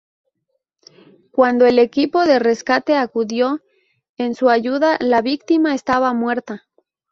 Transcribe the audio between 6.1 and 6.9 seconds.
muerta.